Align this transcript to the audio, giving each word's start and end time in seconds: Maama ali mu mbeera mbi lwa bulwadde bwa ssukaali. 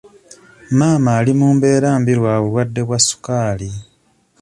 Maama 0.77 1.09
ali 1.19 1.31
mu 1.39 1.47
mbeera 1.55 1.89
mbi 2.01 2.13
lwa 2.19 2.33
bulwadde 2.41 2.81
bwa 2.87 2.97
ssukaali. 3.01 3.69